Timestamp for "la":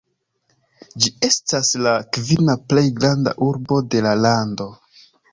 1.87-1.91, 4.07-4.15